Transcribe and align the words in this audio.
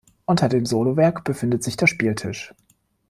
Unter 0.25 0.49
dem 0.49 0.65
Solowerk 0.65 1.23
befindet 1.25 1.61
sich 1.63 1.77
der 1.77 1.85
Spieltisch. 1.85 2.55